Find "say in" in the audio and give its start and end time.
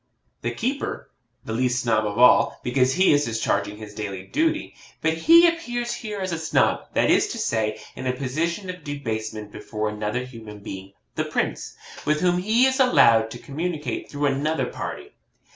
7.37-8.07